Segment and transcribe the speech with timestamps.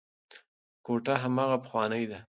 [0.85, 2.19] کوټه هماغه پخوانۍ ده.